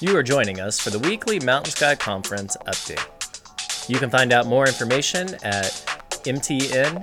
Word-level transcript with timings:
You 0.00 0.16
are 0.16 0.22
joining 0.22 0.60
us 0.60 0.78
for 0.78 0.90
the 0.90 0.98
weekly 1.00 1.40
Mountain 1.40 1.72
Sky 1.72 1.96
Conference 1.96 2.56
update. 2.68 3.04
You 3.90 3.98
can 3.98 4.10
find 4.10 4.32
out 4.32 4.46
more 4.46 4.64
information 4.64 5.34
at 5.42 5.72
mtnskyumc.org 6.22 6.94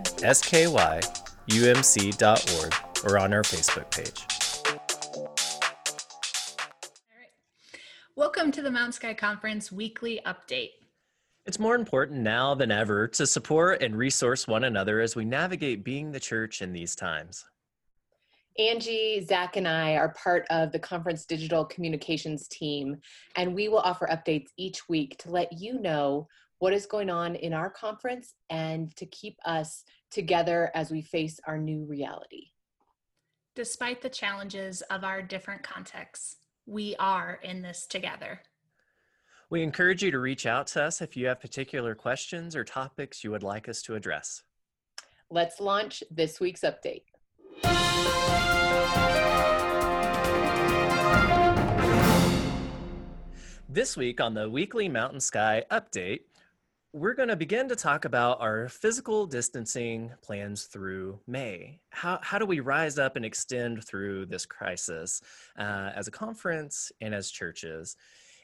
or 3.04 3.20
on 3.20 3.34
our 3.34 3.42
Facebook 3.42 3.92
page. 3.92 4.26
Welcome 8.16 8.54
to 8.54 8.62
the 8.62 8.72
Mountain 8.72 8.94
Sky 8.94 9.14
Conference 9.14 9.74
weekly 9.74 10.22
update. 10.26 10.72
It's 11.46 11.60
more 11.60 11.76
important 11.76 12.22
now 12.22 12.56
than 12.56 12.72
ever 12.72 13.10
to 13.10 13.28
support 13.28 13.82
and 13.84 13.98
resource 13.98 14.48
one 14.48 14.64
another 14.64 15.02
as 15.02 15.18
we 15.18 15.26
navigate 15.26 15.84
being 15.84 16.14
the 16.14 16.22
church 16.22 16.62
in 16.62 16.72
these 16.72 16.96
times. 16.96 17.44
Angie, 18.58 19.26
Zach, 19.26 19.58
and 19.58 19.68
I 19.68 19.96
are 19.96 20.14
part 20.14 20.46
of 20.50 20.72
the 20.72 20.80
conference 20.80 21.26
digital 21.26 21.66
communications 21.66 22.48
team, 22.48 22.98
and 23.36 23.54
we 23.54 23.68
will 23.68 23.80
offer 23.80 24.08
updates 24.10 24.48
each 24.58 24.88
week 24.88 25.18
to 25.20 25.30
let 25.30 25.52
you 25.52 25.80
know 25.80 26.28
what 26.60 26.72
is 26.72 26.86
going 26.86 27.10
on 27.10 27.36
in 27.36 27.52
our 27.54 27.70
conference 27.70 28.34
and 28.50 28.96
to 28.96 29.06
keep 29.08 29.38
us 29.46 29.84
together 30.10 30.72
as 30.74 30.90
we 30.90 31.02
face 31.02 31.38
our 31.46 31.58
new 31.58 31.84
reality. 31.84 32.48
Despite 33.56 34.02
the 34.02 34.10
challenges 34.10 34.82
of 34.84 35.04
our 35.04 35.22
different 35.22 35.64
contexts, 35.64 36.38
we 36.66 36.96
are 36.98 37.40
in 37.44 37.62
this 37.62 37.86
together. 37.86 38.42
We 39.50 39.64
encourage 39.64 40.02
you 40.02 40.12
to 40.12 40.20
reach 40.20 40.46
out 40.46 40.68
to 40.68 40.84
us 40.84 41.02
if 41.02 41.18
you 41.18 41.28
have 41.28 41.42
particular 41.42 41.94
questions 41.94 42.56
or 42.56 42.64
topics 42.64 43.22
you 43.22 43.32
would 43.32 43.44
like 43.44 43.68
us 43.68 43.82
to 43.84 43.96
address. 43.96 44.44
Let's 45.30 45.60
launch 45.60 46.04
this 46.10 46.40
week's 46.40 46.62
update. 46.62 47.04
This 53.76 53.98
week 53.98 54.22
on 54.22 54.34
the 54.34 54.50
weekly 54.50 54.88
Mountain 54.88 55.20
Sky 55.20 55.64
update, 55.70 56.22
we're 56.94 57.14
going 57.14 57.28
to 57.28 57.36
begin 57.36 57.68
to 57.68 57.76
talk 57.76 58.06
about 58.06 58.40
our 58.40 58.70
physical 58.70 59.26
distancing 59.26 60.14
plans 60.22 60.64
through 60.64 61.20
May. 61.28 61.82
How, 61.90 62.20
how 62.22 62.40
do 62.40 62.46
we 62.46 62.62
rise 62.62 62.98
up 62.98 63.18
and 63.18 63.26
extend 63.26 63.84
through 63.84 64.28
this 64.28 64.46
crisis 64.46 65.22
uh, 65.60 65.92
as 65.94 66.08
a 66.08 66.12
conference 66.12 66.94
and 67.02 67.14
as 67.14 67.30
churches? 67.30 67.98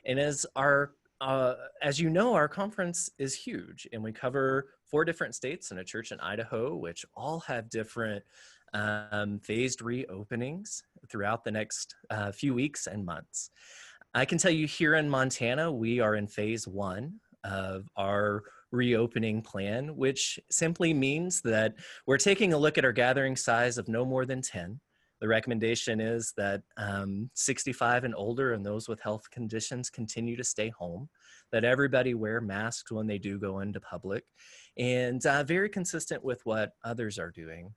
And 0.05 0.19
as 0.19 0.45
our 0.57 0.91
uh, 1.21 1.53
as 1.83 1.99
you 1.99 2.09
know, 2.09 2.33
our 2.33 2.47
conference 2.47 3.09
is 3.19 3.35
huge, 3.35 3.87
and 3.93 4.03
we 4.03 4.11
cover 4.11 4.69
four 4.85 5.05
different 5.05 5.35
states 5.35 5.69
and 5.69 5.79
a 5.79 5.83
church 5.83 6.11
in 6.11 6.19
Idaho, 6.19 6.75
which 6.75 7.05
all 7.15 7.39
have 7.41 7.69
different 7.69 8.23
um, 8.73 9.39
phased 9.39 9.79
reopenings 9.79 10.81
throughout 11.09 11.43
the 11.43 11.51
next 11.51 11.95
uh, 12.09 12.31
few 12.31 12.55
weeks 12.55 12.87
and 12.87 13.05
months. 13.05 13.51
I 14.15 14.25
can 14.25 14.39
tell 14.39 14.51
you 14.51 14.65
here 14.65 14.95
in 14.95 15.07
Montana, 15.07 15.71
we 15.71 15.99
are 15.99 16.15
in 16.15 16.27
phase 16.27 16.67
one 16.67 17.19
of 17.43 17.87
our 17.95 18.43
reopening 18.71 19.43
plan, 19.43 19.95
which 19.95 20.39
simply 20.49 20.93
means 20.93 21.41
that 21.41 21.75
we're 22.07 22.17
taking 22.17 22.53
a 22.53 22.57
look 22.57 22.77
at 22.79 22.85
our 22.85 22.91
gathering 22.91 23.35
size 23.35 23.77
of 23.77 23.87
no 23.87 24.05
more 24.05 24.25
than 24.25 24.41
10. 24.41 24.79
The 25.21 25.27
recommendation 25.27 26.01
is 26.01 26.33
that 26.35 26.63
um, 26.77 27.29
65 27.35 28.03
and 28.03 28.15
older 28.15 28.53
and 28.53 28.65
those 28.65 28.89
with 28.89 28.99
health 28.99 29.29
conditions 29.29 29.91
continue 29.91 30.35
to 30.35 30.43
stay 30.43 30.69
home, 30.69 31.09
that 31.51 31.63
everybody 31.63 32.15
wear 32.15 32.41
masks 32.41 32.91
when 32.91 33.05
they 33.05 33.19
do 33.19 33.37
go 33.37 33.59
into 33.59 33.79
public, 33.79 34.23
and 34.77 35.23
uh, 35.25 35.43
very 35.43 35.69
consistent 35.69 36.23
with 36.23 36.41
what 36.43 36.71
others 36.83 37.19
are 37.19 37.29
doing. 37.29 37.71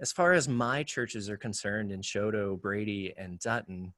As 0.00 0.12
far 0.12 0.32
as 0.34 0.48
my 0.48 0.82
churches 0.82 1.30
are 1.30 1.36
concerned 1.38 1.92
in 1.92 2.02
Choteau, 2.02 2.60
Brady, 2.60 3.14
and 3.16 3.38
Dutton, 3.38 3.94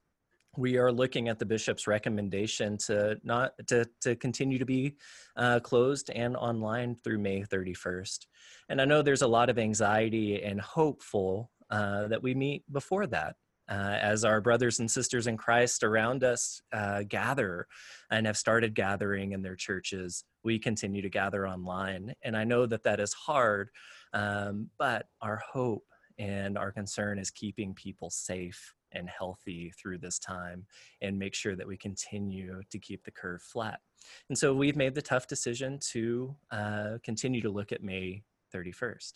we 0.56 0.76
are 0.76 0.92
looking 0.92 1.28
at 1.28 1.38
the 1.38 1.46
bishop's 1.46 1.86
recommendation 1.86 2.76
to 2.78 3.18
not 3.24 3.52
to, 3.66 3.86
to 4.02 4.14
continue 4.16 4.58
to 4.58 4.64
be 4.64 4.96
uh, 5.36 5.60
closed 5.60 6.10
and 6.10 6.36
online 6.36 6.94
through 6.94 7.18
May 7.18 7.42
31st. 7.42 8.26
And 8.68 8.80
I 8.80 8.84
know 8.84 9.02
there's 9.02 9.22
a 9.22 9.26
lot 9.26 9.50
of 9.50 9.58
anxiety 9.58 10.42
and 10.42 10.60
hopeful 10.60 11.50
uh, 11.74 12.06
that 12.06 12.22
we 12.22 12.34
meet 12.34 12.62
before 12.72 13.06
that. 13.08 13.34
Uh, 13.68 13.96
as 14.00 14.24
our 14.26 14.42
brothers 14.42 14.78
and 14.78 14.90
sisters 14.90 15.26
in 15.26 15.38
Christ 15.38 15.82
around 15.82 16.22
us 16.22 16.60
uh, 16.72 17.02
gather 17.08 17.66
and 18.10 18.26
have 18.26 18.36
started 18.36 18.74
gathering 18.74 19.32
in 19.32 19.40
their 19.40 19.56
churches, 19.56 20.22
we 20.44 20.58
continue 20.58 21.00
to 21.00 21.08
gather 21.08 21.48
online. 21.48 22.14
And 22.22 22.36
I 22.36 22.44
know 22.44 22.66
that 22.66 22.84
that 22.84 23.00
is 23.00 23.14
hard, 23.14 23.70
um, 24.12 24.68
but 24.78 25.06
our 25.22 25.42
hope 25.52 25.86
and 26.18 26.56
our 26.58 26.70
concern 26.70 27.18
is 27.18 27.30
keeping 27.30 27.74
people 27.74 28.10
safe 28.10 28.74
and 28.92 29.08
healthy 29.08 29.72
through 29.80 29.98
this 29.98 30.18
time 30.18 30.66
and 31.00 31.18
make 31.18 31.34
sure 31.34 31.56
that 31.56 31.66
we 31.66 31.78
continue 31.78 32.60
to 32.70 32.78
keep 32.78 33.02
the 33.02 33.10
curve 33.10 33.42
flat. 33.42 33.80
And 34.28 34.38
so 34.38 34.54
we've 34.54 34.76
made 34.76 34.94
the 34.94 35.02
tough 35.02 35.26
decision 35.26 35.80
to 35.92 36.36
uh, 36.52 36.98
continue 37.02 37.40
to 37.40 37.50
look 37.50 37.72
at 37.72 37.82
May 37.82 38.22
31st. 38.54 39.14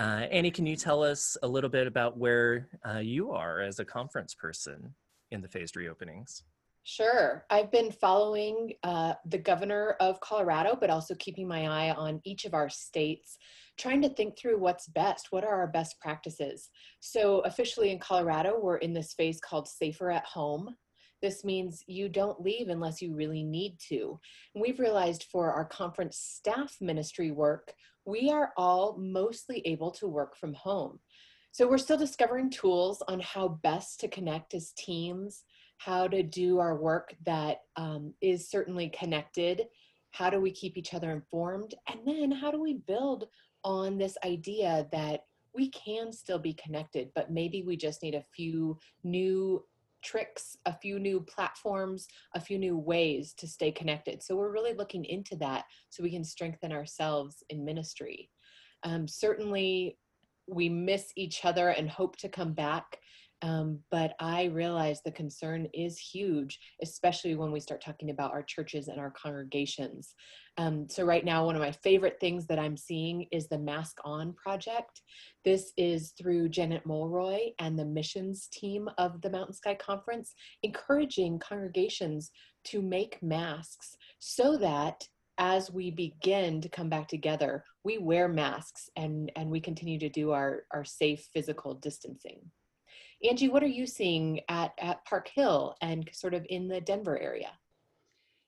Uh, 0.00 0.26
Annie, 0.30 0.50
can 0.50 0.64
you 0.64 0.76
tell 0.76 1.02
us 1.02 1.36
a 1.42 1.46
little 1.46 1.68
bit 1.68 1.86
about 1.86 2.16
where 2.16 2.68
uh, 2.88 3.00
you 3.00 3.32
are 3.32 3.60
as 3.60 3.80
a 3.80 3.84
conference 3.84 4.34
person 4.34 4.94
in 5.30 5.42
the 5.42 5.48
phased 5.48 5.74
reopenings? 5.74 6.40
Sure. 6.84 7.44
I've 7.50 7.70
been 7.70 7.92
following 7.92 8.72
uh, 8.82 9.12
the 9.26 9.36
governor 9.36 9.96
of 10.00 10.18
Colorado, 10.20 10.74
but 10.74 10.88
also 10.88 11.14
keeping 11.16 11.46
my 11.46 11.66
eye 11.68 11.90
on 11.90 12.22
each 12.24 12.46
of 12.46 12.54
our 12.54 12.70
states 12.70 13.36
trying 13.78 14.00
to 14.00 14.08
think 14.08 14.38
through 14.38 14.58
what's 14.58 14.88
best. 14.88 15.28
What 15.32 15.44
are 15.44 15.54
our 15.54 15.66
best 15.66 16.00
practices? 16.00 16.70
So, 17.00 17.40
officially 17.40 17.90
in 17.90 17.98
Colorado, 17.98 18.58
we're 18.58 18.78
in 18.78 18.94
this 18.94 19.12
phase 19.12 19.38
called 19.38 19.68
Safer 19.68 20.10
at 20.10 20.24
Home. 20.24 20.74
This 21.20 21.44
means 21.44 21.84
you 21.86 22.08
don't 22.08 22.40
leave 22.40 22.70
unless 22.70 23.02
you 23.02 23.14
really 23.14 23.44
need 23.44 23.76
to. 23.90 24.18
And 24.54 24.62
we've 24.62 24.78
realized 24.78 25.26
for 25.30 25.52
our 25.52 25.66
conference 25.66 26.16
staff 26.16 26.76
ministry 26.80 27.30
work, 27.30 27.74
we 28.04 28.30
are 28.30 28.52
all 28.56 28.96
mostly 28.98 29.62
able 29.64 29.90
to 29.92 30.06
work 30.06 30.36
from 30.36 30.54
home. 30.54 30.98
So, 31.52 31.68
we're 31.68 31.78
still 31.78 31.96
discovering 31.96 32.50
tools 32.50 33.02
on 33.08 33.20
how 33.20 33.48
best 33.62 34.00
to 34.00 34.08
connect 34.08 34.54
as 34.54 34.72
teams, 34.72 35.44
how 35.78 36.06
to 36.08 36.22
do 36.22 36.58
our 36.58 36.76
work 36.76 37.14
that 37.26 37.62
um, 37.76 38.14
is 38.20 38.48
certainly 38.48 38.88
connected. 38.90 39.66
How 40.12 40.30
do 40.30 40.40
we 40.40 40.50
keep 40.50 40.76
each 40.76 40.94
other 40.94 41.10
informed? 41.10 41.74
And 41.88 42.00
then 42.06 42.30
how 42.30 42.50
do 42.50 42.60
we 42.60 42.74
build 42.74 43.26
on 43.64 43.98
this 43.98 44.16
idea 44.24 44.86
that 44.92 45.24
we 45.54 45.70
can 45.70 46.12
still 46.12 46.38
be 46.38 46.54
connected, 46.54 47.10
but 47.14 47.30
maybe 47.30 47.62
we 47.62 47.76
just 47.76 48.02
need 48.02 48.14
a 48.14 48.24
few 48.34 48.78
new 49.02 49.64
tricks, 50.02 50.56
a 50.66 50.76
few 50.76 50.98
new 50.98 51.20
platforms, 51.20 52.06
a 52.34 52.40
few 52.40 52.58
new 52.58 52.76
ways 52.76 53.34
to 53.34 53.46
stay 53.46 53.70
connected. 53.70 54.22
So 54.22 54.36
we're 54.36 54.52
really 54.52 54.74
looking 54.74 55.04
into 55.04 55.36
that 55.36 55.64
so 55.88 56.02
we 56.02 56.10
can 56.10 56.24
strengthen 56.24 56.72
ourselves 56.72 57.42
in 57.48 57.64
ministry. 57.64 58.30
Um, 58.82 59.06
certainly, 59.06 59.98
we 60.46 60.68
miss 60.68 61.12
each 61.16 61.44
other 61.44 61.68
and 61.68 61.88
hope 61.88 62.16
to 62.16 62.28
come 62.28 62.52
back 62.52 62.98
um, 63.42 63.78
but 63.90 64.14
I 64.20 64.44
realize 64.44 65.00
the 65.00 65.10
concern 65.12 65.66
is 65.72 65.98
huge, 65.98 66.58
especially 66.82 67.34
when 67.34 67.52
we 67.52 67.60
start 67.60 67.82
talking 67.82 68.10
about 68.10 68.32
our 68.32 68.42
churches 68.42 68.88
and 68.88 69.00
our 69.00 69.10
congregations. 69.10 70.14
Um, 70.58 70.88
so, 70.90 71.04
right 71.04 71.24
now, 71.24 71.46
one 71.46 71.56
of 71.56 71.62
my 71.62 71.72
favorite 71.72 72.18
things 72.20 72.46
that 72.46 72.58
I'm 72.58 72.76
seeing 72.76 73.26
is 73.32 73.48
the 73.48 73.58
Mask 73.58 73.96
On 74.04 74.34
project. 74.34 75.00
This 75.44 75.72
is 75.78 76.12
through 76.18 76.50
Janet 76.50 76.84
Mulroy 76.84 77.50
and 77.58 77.78
the 77.78 77.84
missions 77.84 78.48
team 78.52 78.88
of 78.98 79.20
the 79.22 79.30
Mountain 79.30 79.54
Sky 79.54 79.74
Conference, 79.74 80.34
encouraging 80.62 81.38
congregations 81.38 82.30
to 82.64 82.82
make 82.82 83.22
masks 83.22 83.96
so 84.18 84.58
that 84.58 85.02
as 85.38 85.70
we 85.70 85.90
begin 85.90 86.60
to 86.60 86.68
come 86.68 86.90
back 86.90 87.08
together, 87.08 87.64
we 87.82 87.96
wear 87.96 88.28
masks 88.28 88.90
and, 88.96 89.32
and 89.36 89.48
we 89.48 89.58
continue 89.58 89.98
to 89.98 90.10
do 90.10 90.32
our, 90.32 90.64
our 90.70 90.84
safe 90.84 91.26
physical 91.32 91.74
distancing. 91.74 92.40
Angie, 93.28 93.48
what 93.48 93.62
are 93.62 93.68
you 93.68 93.86
seeing 93.86 94.40
at, 94.48 94.72
at 94.78 95.04
Park 95.04 95.28
Hill 95.34 95.76
and 95.82 96.08
sort 96.12 96.34
of 96.34 96.46
in 96.48 96.68
the 96.68 96.80
Denver 96.80 97.18
area? 97.18 97.50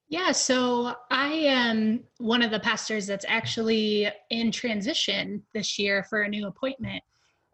Yeah, 0.09 0.33
so 0.33 0.95
I 1.11 1.29
am 1.29 2.05
one 2.19 2.43
of 2.43 2.51
the 2.51 2.61
pastors 2.61 3.07
that's 3.07 3.25
actually 3.27 4.09
in 4.29 4.53
transition 4.53 5.43
this 5.55 5.79
year 5.79 6.05
for 6.05 6.23
a 6.23 6.29
new 6.29 6.47
appointment. 6.49 7.03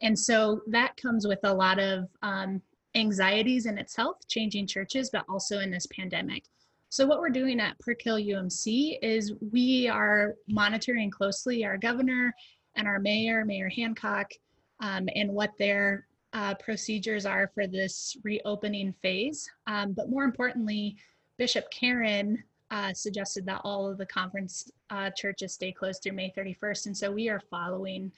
And 0.03 0.19
so 0.19 0.63
that 0.67 0.97
comes 0.97 1.27
with 1.27 1.39
a 1.45 1.55
lot 1.55 1.79
of 1.79 2.09
um, 2.23 2.61
anxieties 2.97 3.67
in 3.67 3.79
itself, 3.79 4.17
changing 4.27 4.67
churches, 4.67 5.11
but 5.13 5.25
also 5.29 5.61
in 5.61 5.71
this 5.71 5.87
pandemic. 5.87 6.45
So, 6.91 7.07
what 7.07 7.21
we're 7.21 7.31
doing 7.31 7.61
at 7.61 7.79
Park 7.79 8.01
Hill 8.03 8.17
UMC 8.17 8.99
is 9.03 9.35
we 9.53 9.89
are 9.89 10.35
monitoring 10.49 11.11
closely 11.11 11.65
our 11.65 11.77
governor 11.77 12.35
and 12.75 12.89
our 12.89 12.99
mayor, 12.99 13.45
Mayor 13.45 13.69
Hancock, 13.69 14.33
um, 14.81 15.09
and 15.15 15.31
what 15.31 15.53
they're 15.59 16.08
uh, 16.39 16.55
procedures 16.55 17.27
are 17.27 17.51
for 17.53 17.67
this 17.67 18.17
reopening 18.23 18.95
phase. 19.03 19.51
Um, 19.67 19.93
but 19.93 20.09
more 20.09 20.23
importantly, 20.23 20.97
Bishop 21.37 21.69
Karen 21.73 22.45
uh, 22.71 22.93
suggested 22.93 23.45
that 23.47 23.61
all 23.65 23.91
of 23.91 23.99
the 23.99 24.07
conference 24.07 24.71
uh, 24.91 25.11
churches 25.11 25.55
stay 25.55 25.73
closed 25.73 26.01
through 26.01 26.13
May 26.13 26.33
31st. 26.39 26.87
And 26.87 26.97
so 26.97 27.11
we 27.11 27.29
are 27.29 27.43
following 27.51 28.13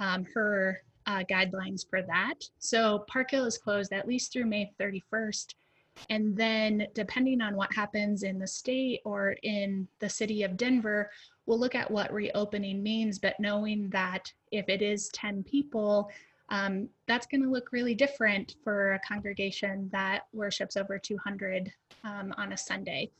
um, 0.00 0.26
her 0.34 0.82
uh, 1.06 1.24
guidelines 1.30 1.88
for 1.88 2.02
that. 2.02 2.40
So 2.58 3.06
Park 3.08 3.30
Hill 3.30 3.46
is 3.46 3.56
closed 3.56 3.94
at 3.94 4.06
least 4.06 4.34
through 4.34 4.46
May 4.46 4.70
31st. 4.78 5.54
And 6.10 6.36
then, 6.36 6.86
depending 6.94 7.40
on 7.40 7.54
what 7.56 7.72
happens 7.72 8.22
in 8.22 8.38
the 8.38 8.46
state 8.46 9.00
or 9.04 9.36
in 9.42 9.88
the 9.98 10.08
city 10.08 10.42
of 10.42 10.56
Denver, 10.56 11.10
we'll 11.46 11.58
look 11.58 11.74
at 11.74 11.90
what 11.90 12.12
reopening 12.12 12.82
means. 12.82 13.18
But 13.18 13.38
knowing 13.38 13.88
that 13.90 14.30
if 14.50 14.68
it 14.68 14.82
is 14.82 15.10
10 15.10 15.44
people, 15.44 16.10
um, 16.52 16.86
that's 17.08 17.26
going 17.26 17.42
to 17.42 17.50
look 17.50 17.72
really 17.72 17.94
different 17.94 18.56
for 18.62 18.92
a 18.92 19.00
congregation 19.00 19.88
that 19.90 20.26
worships 20.34 20.76
over 20.76 20.98
200 20.98 21.72
um, 22.04 22.34
on 22.36 22.52
a 22.52 22.56
Sunday. 22.56 23.10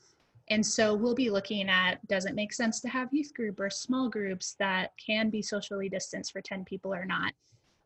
And 0.49 0.63
so 0.63 0.93
we'll 0.93 1.15
be 1.15 1.31
looking 1.31 1.67
at 1.67 2.05
does 2.07 2.25
it 2.25 2.35
make 2.35 2.53
sense 2.53 2.79
to 2.81 2.89
have 2.89 3.09
youth 3.11 3.33
group 3.33 3.59
or 3.59 3.71
small 3.71 4.07
groups 4.07 4.55
that 4.59 4.91
can 5.03 5.31
be 5.31 5.41
socially 5.41 5.89
distanced 5.89 6.31
for 6.31 6.41
10 6.41 6.63
people 6.63 6.93
or 6.93 7.05
not? 7.05 7.33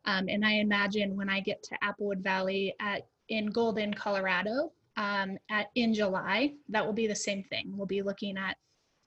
Um, 0.04 0.28
and 0.28 0.44
I 0.44 0.54
imagine 0.54 1.16
when 1.16 1.30
I 1.30 1.40
get 1.40 1.62
to 1.64 1.78
Applewood 1.82 2.22
Valley 2.22 2.74
at 2.78 3.06
in 3.30 3.46
Golden, 3.46 3.94
Colorado, 3.94 4.72
um, 4.98 5.38
at 5.50 5.70
in 5.76 5.94
July, 5.94 6.52
that 6.68 6.84
will 6.84 6.92
be 6.92 7.06
the 7.06 7.14
same 7.14 7.42
thing. 7.42 7.72
We'll 7.74 7.86
be 7.86 8.02
looking 8.02 8.36
at 8.36 8.56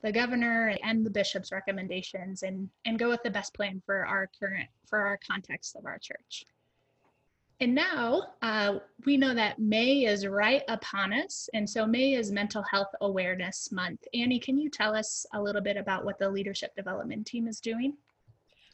the 0.03 0.11
governor 0.11 0.75
and 0.83 1.05
the 1.05 1.09
bishop's 1.09 1.51
recommendations 1.51 2.43
and, 2.43 2.69
and 2.85 2.99
go 2.99 3.09
with 3.09 3.21
the 3.23 3.29
best 3.29 3.53
plan 3.53 3.81
for 3.85 4.05
our 4.05 4.29
current, 4.39 4.69
for 4.87 4.99
our 4.99 5.19
context 5.27 5.75
of 5.75 5.85
our 5.85 5.99
church. 5.99 6.45
And 7.59 7.75
now 7.75 8.23
uh, 8.41 8.79
we 9.05 9.17
know 9.17 9.35
that 9.35 9.59
May 9.59 10.05
is 10.05 10.25
right 10.25 10.63
upon 10.67 11.13
us. 11.13 11.47
And 11.53 11.69
so 11.69 11.85
May 11.85 12.13
is 12.15 12.31
Mental 12.31 12.63
Health 12.63 12.87
Awareness 13.01 13.71
Month. 13.71 13.99
Annie, 14.15 14.39
can 14.39 14.57
you 14.57 14.67
tell 14.67 14.95
us 14.95 15.27
a 15.35 15.41
little 15.41 15.61
bit 15.61 15.77
about 15.77 16.03
what 16.03 16.17
the 16.17 16.29
leadership 16.29 16.75
development 16.75 17.27
team 17.27 17.47
is 17.47 17.59
doing? 17.59 17.93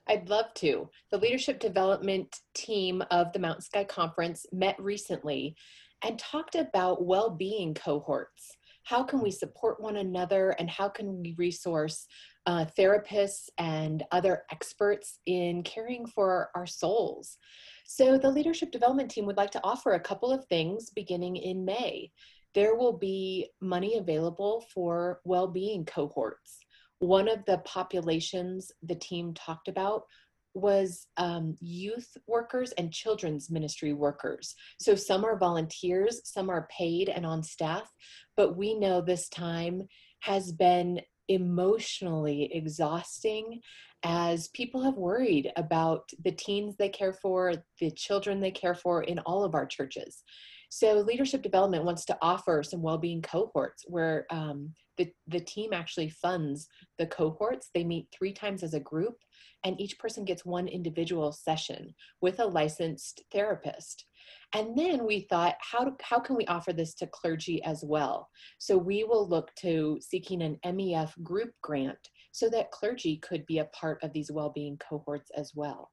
I'd 0.07 0.29
love 0.29 0.53
to. 0.55 0.89
The 1.11 1.17
leadership 1.17 1.59
development 1.59 2.39
team 2.53 3.03
of 3.11 3.33
the 3.33 3.39
Mountain 3.39 3.63
Sky 3.63 3.83
Conference 3.83 4.45
met 4.53 4.79
recently 4.79 5.57
and 6.01 6.17
talked 6.17 6.55
about 6.55 7.03
well 7.03 7.29
being 7.29 7.73
cohorts 7.73 8.55
how 8.87 9.03
can 9.03 9.21
we 9.21 9.29
support 9.31 9.81
one 9.81 9.97
another 9.97 10.51
and 10.59 10.69
how 10.69 10.87
can 10.87 11.21
we 11.21 11.35
resource 11.37 12.07
uh, 12.45 12.65
therapists 12.77 13.49
and 13.57 14.03
other 14.11 14.43
experts 14.49 15.19
in 15.25 15.61
caring 15.63 16.07
for 16.07 16.49
our 16.55 16.65
souls. 16.65 17.37
So 17.85 18.17
the 18.17 18.31
leadership 18.31 18.71
development 18.71 19.11
team 19.11 19.25
would 19.25 19.35
like 19.35 19.51
to 19.51 19.63
offer 19.65 19.93
a 19.93 19.99
couple 19.99 20.31
of 20.31 20.45
things 20.45 20.89
beginning 20.89 21.35
in 21.35 21.65
May. 21.65 22.11
There 22.55 22.75
will 22.75 22.97
be 22.97 23.49
money 23.59 23.97
available 23.97 24.63
for 24.73 25.19
well-being 25.25 25.83
cohorts. 25.83 26.57
One 26.99 27.27
of 27.27 27.43
the 27.45 27.57
populations 27.65 28.71
the 28.83 28.95
team 28.95 29.33
talked 29.33 29.67
about 29.67 30.03
was 30.53 31.07
um, 31.17 31.55
youth 31.59 32.09
workers 32.27 32.71
and 32.73 32.91
children's 32.91 33.49
ministry 33.49 33.93
workers. 33.93 34.55
So 34.79 34.95
some 34.95 35.23
are 35.23 35.37
volunteers, 35.37 36.21
some 36.23 36.49
are 36.49 36.67
paid 36.75 37.09
and 37.09 37.25
on 37.25 37.43
staff, 37.43 37.91
but 38.35 38.57
we 38.57 38.73
know 38.73 39.01
this 39.01 39.29
time 39.29 39.83
has 40.21 40.51
been 40.51 41.01
emotionally 41.27 42.49
exhausting 42.53 43.61
as 44.03 44.47
people 44.49 44.81
have 44.83 44.95
worried 44.95 45.51
about 45.57 46.09
the 46.23 46.31
teens 46.31 46.75
they 46.77 46.89
care 46.89 47.13
for, 47.13 47.53
the 47.79 47.91
children 47.91 48.39
they 48.39 48.51
care 48.51 48.75
for 48.75 49.03
in 49.03 49.19
all 49.19 49.43
of 49.43 49.55
our 49.55 49.65
churches. 49.65 50.23
So 50.69 50.99
leadership 50.99 51.41
development 51.41 51.85
wants 51.85 52.05
to 52.05 52.17
offer 52.21 52.61
some 52.63 52.81
well-being 52.81 53.21
cohorts 53.21 53.85
where 53.87 54.25
um, 54.29 54.73
the, 54.97 55.09
the 55.27 55.39
team 55.39 55.71
actually 55.73 56.09
funds 56.09 56.67
the 56.97 57.07
cohorts. 57.07 57.69
They 57.73 57.83
meet 57.83 58.07
three 58.11 58.33
times 58.33 58.63
as 58.63 58.73
a 58.73 58.79
group 58.79 59.15
and 59.63 59.79
each 59.79 59.97
person 59.97 60.25
gets 60.25 60.45
one 60.45 60.67
individual 60.67 61.31
session 61.31 61.93
with 62.21 62.39
a 62.39 62.45
licensed 62.45 63.23
therapist. 63.31 64.05
And 64.53 64.77
then 64.77 65.05
we 65.05 65.21
thought, 65.29 65.55
how, 65.59 65.95
how 66.01 66.19
can 66.19 66.35
we 66.35 66.45
offer 66.47 66.73
this 66.73 66.93
to 66.95 67.07
clergy 67.07 67.63
as 67.63 67.83
well? 67.85 68.29
So 68.59 68.77
we 68.77 69.03
will 69.03 69.27
look 69.27 69.53
to 69.59 69.99
seeking 70.01 70.41
an 70.41 70.57
MEF 70.65 71.11
group 71.23 71.51
grant 71.63 71.97
so 72.31 72.49
that 72.49 72.71
clergy 72.71 73.17
could 73.17 73.45
be 73.45 73.59
a 73.59 73.65
part 73.65 74.03
of 74.03 74.13
these 74.13 74.31
well-being 74.31 74.77
cohorts 74.77 75.31
as 75.35 75.51
well. 75.55 75.89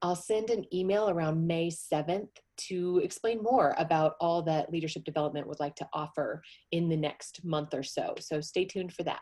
I'll 0.00 0.16
send 0.16 0.50
an 0.50 0.64
email 0.72 1.10
around 1.10 1.46
May 1.46 1.70
7th 1.70 2.28
to 2.68 3.00
explain 3.02 3.42
more 3.42 3.74
about 3.78 4.14
all 4.20 4.42
that 4.42 4.70
leadership 4.70 5.04
development 5.04 5.46
would 5.48 5.60
like 5.60 5.74
to 5.76 5.88
offer 5.92 6.42
in 6.70 6.88
the 6.88 6.96
next 6.96 7.44
month 7.44 7.74
or 7.74 7.82
so. 7.82 8.14
So 8.20 8.40
stay 8.40 8.64
tuned 8.64 8.92
for 8.92 9.02
that. 9.04 9.20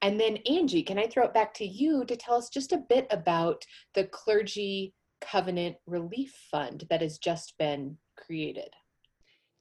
And 0.00 0.18
then 0.18 0.38
Angie, 0.48 0.82
can 0.82 0.98
I 0.98 1.08
throw 1.08 1.24
it 1.24 1.34
back 1.34 1.52
to 1.54 1.66
you 1.66 2.04
to 2.04 2.16
tell 2.16 2.36
us 2.36 2.48
just 2.48 2.72
a 2.72 2.84
bit 2.88 3.06
about 3.10 3.64
the 3.94 4.04
Clergy 4.04 4.94
Covenant 5.20 5.76
Relief 5.86 6.32
Fund 6.50 6.84
that 6.88 7.02
has 7.02 7.18
just 7.18 7.54
been 7.58 7.98
created? 8.16 8.70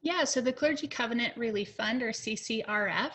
Yeah, 0.01 0.23
so 0.25 0.41
the 0.41 0.53
Clergy 0.53 0.87
Covenant 0.87 1.35
Relief 1.35 1.73
Fund, 1.73 2.03
or 2.03 2.11
CCRF, 2.11 3.13